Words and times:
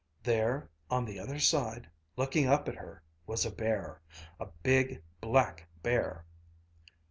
"There 0.23 0.67
on 0.89 1.05
the 1.05 1.19
other 1.19 1.37
side, 1.37 1.87
looking 2.17 2.47
up 2.47 2.67
at 2.67 2.73
her, 2.77 3.03
was 3.27 3.45
a 3.45 3.51
bear 3.51 4.01
a 4.39 4.47
big 4.63 5.03
black 5.21 5.67
bear." 5.83 6.25